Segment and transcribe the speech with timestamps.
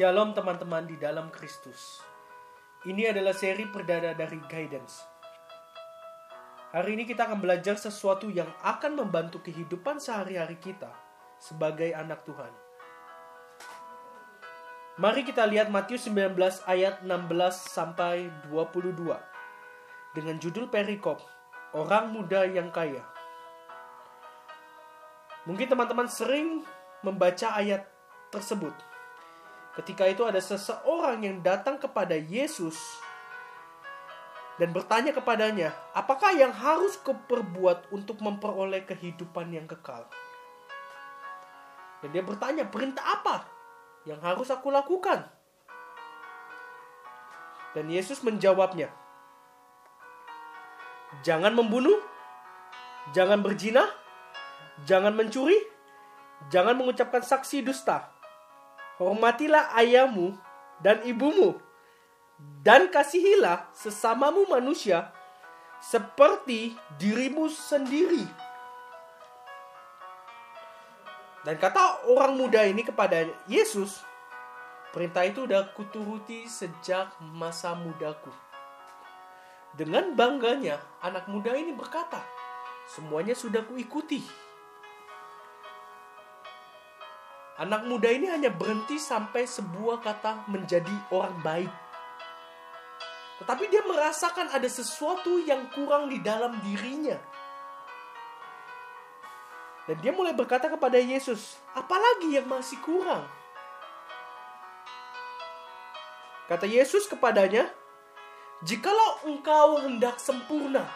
[0.00, 2.00] Shalom teman-teman di dalam Kristus.
[2.88, 5.04] Ini adalah seri perdana dari Guidance.
[6.72, 10.88] Hari ini kita akan belajar sesuatu yang akan membantu kehidupan sehari-hari kita
[11.36, 12.48] sebagai anak Tuhan.
[14.96, 16.32] Mari kita lihat Matius 19
[16.64, 17.20] ayat 16
[17.68, 19.04] sampai 22
[20.16, 21.20] dengan judul perikop
[21.76, 23.04] Orang Muda yang Kaya.
[25.44, 26.64] Mungkin teman-teman sering
[27.04, 27.84] membaca ayat
[28.32, 28.89] tersebut.
[29.80, 32.76] Ketika itu ada seseorang yang datang kepada Yesus
[34.60, 40.04] dan bertanya kepadanya, "Apakah yang harus kuperbuat untuk memperoleh kehidupan yang kekal?"
[42.04, 43.48] Dan dia bertanya, "Perintah apa
[44.04, 45.24] yang harus aku lakukan?"
[47.72, 48.92] Dan Yesus menjawabnya,
[51.24, 51.96] "Jangan membunuh,
[53.16, 53.88] jangan berzina,
[54.84, 55.56] jangan mencuri,
[56.52, 58.19] jangan mengucapkan saksi dusta."
[59.00, 60.36] Hormatilah ayahmu
[60.84, 61.56] dan ibumu,
[62.60, 65.08] dan kasihilah sesamamu manusia
[65.80, 68.28] seperti dirimu sendiri.
[71.40, 74.04] Dan kata orang muda ini kepada Yesus,
[74.92, 78.28] perintah itu udah kuturuti sejak masa mudaku.
[79.72, 82.20] Dengan bangganya, anak muda ini berkata,
[82.84, 84.20] semuanya sudah kuikuti.
[87.60, 91.72] Anak muda ini hanya berhenti sampai sebuah kata menjadi orang baik.
[93.36, 97.20] Tetapi dia merasakan ada sesuatu yang kurang di dalam dirinya.
[99.84, 103.28] Dan dia mulai berkata kepada Yesus, apalagi yang masih kurang?
[106.48, 107.68] Kata Yesus kepadanya,
[108.64, 110.88] jikalau engkau hendak sempurna,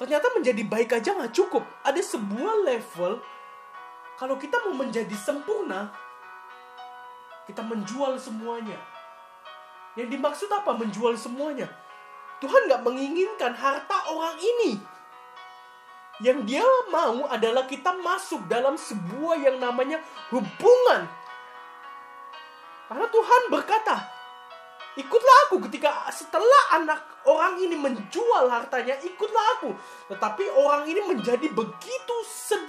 [0.00, 1.64] ternyata menjadi baik aja nggak cukup.
[1.84, 3.20] Ada sebuah level
[4.20, 5.90] kalau kita mau menjadi sempurna,
[7.48, 8.78] kita menjual semuanya.
[9.98, 11.68] Yang dimaksud apa menjual semuanya?
[12.40, 14.80] Tuhan nggak menginginkan harta orang ini.
[16.22, 19.98] Yang dia mau adalah kita masuk dalam sebuah yang namanya
[20.30, 21.02] hubungan.
[22.86, 24.06] Karena Tuhan berkata,
[24.94, 29.74] ikutlah aku ketika setelah anak orang ini menjual hartanya, ikutlah aku.
[30.14, 32.61] Tetapi orang ini menjadi begitu sedih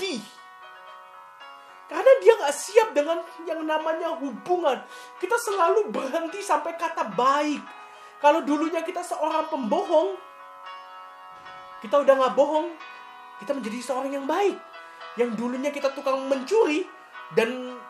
[2.13, 3.17] karena dia nggak siap dengan
[3.49, 4.85] yang namanya hubungan.
[5.17, 7.61] Kita selalu berhenti sampai kata baik.
[8.21, 10.13] Kalau dulunya kita seorang pembohong,
[11.81, 12.69] kita udah nggak bohong,
[13.41, 14.55] kita menjadi seorang yang baik.
[15.17, 16.85] Yang dulunya kita tukang mencuri
[17.33, 17.81] dan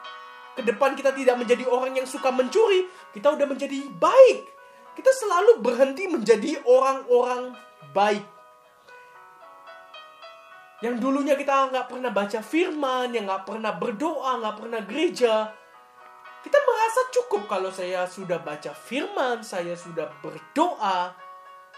[0.55, 4.47] ke depan kita tidak menjadi orang yang suka mencuri, kita udah menjadi baik.
[4.95, 7.59] Kita selalu berhenti menjadi orang-orang
[7.91, 8.23] baik.
[10.83, 15.47] Yang dulunya kita nggak pernah baca firman, yang nggak pernah berdoa, nggak pernah gereja.
[16.43, 21.15] Kita merasa cukup kalau saya sudah baca firman, saya sudah berdoa,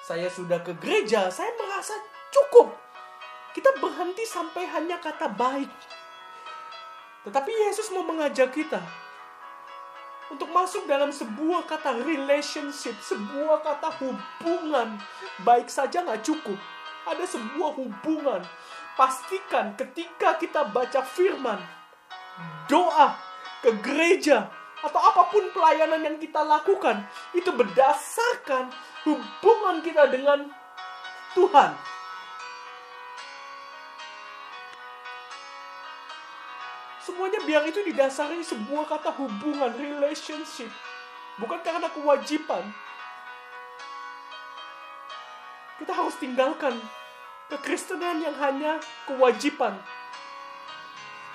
[0.01, 1.93] saya sudah ke gereja, saya merasa
[2.33, 2.73] cukup.
[3.53, 5.69] Kita berhenti sampai hanya kata baik.
[7.29, 8.81] Tetapi Yesus mau mengajak kita
[10.33, 14.97] untuk masuk dalam sebuah kata relationship, sebuah kata hubungan.
[15.45, 16.57] Baik saja nggak cukup.
[17.05, 18.41] Ada sebuah hubungan
[18.95, 21.59] pastikan ketika kita baca firman,
[22.71, 23.15] doa
[23.61, 24.47] ke gereja,
[24.83, 27.03] atau apa pun pelayanan yang kita lakukan,
[27.35, 28.71] itu berdasarkan
[29.07, 30.47] hubungan kita dengan
[31.35, 31.71] Tuhan.
[37.05, 40.73] Semuanya biar itu didasari sebuah kata hubungan, relationship.
[41.37, 42.65] Bukan karena kewajiban.
[45.77, 46.79] Kita harus tinggalkan
[47.49, 49.77] kekristenan yang hanya kewajiban.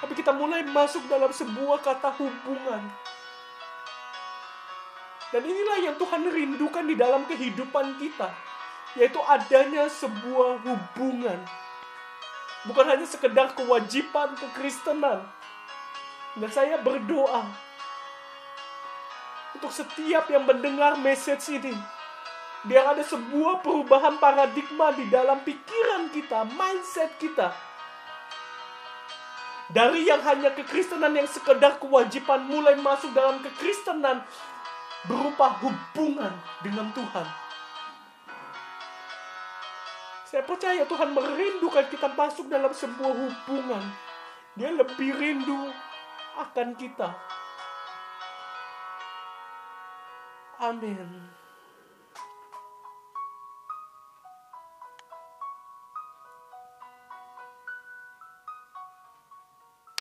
[0.00, 2.82] Tapi kita mulai masuk dalam sebuah kata hubungan.
[5.31, 8.32] Dan inilah yang Tuhan rindukan di dalam kehidupan kita.
[8.98, 11.39] Yaitu adanya sebuah hubungan.
[12.66, 15.22] Bukan hanya sekedar kewajiban kekristenan.
[16.34, 17.47] Dan saya berdoa
[19.54, 21.74] untuk setiap yang mendengar message ini
[22.68, 27.48] biar ada sebuah perubahan paradigma di dalam pikiran kita, mindset kita.
[29.71, 34.27] Dari yang hanya kekristenan yang sekedar kewajiban mulai masuk dalam kekristenan
[35.07, 37.27] berupa hubungan dengan Tuhan.
[40.27, 43.83] Saya percaya Tuhan merindukan kita masuk dalam sebuah hubungan.
[44.59, 45.71] Dia lebih rindu
[46.39, 47.15] akan kita.
[50.60, 51.41] Amin.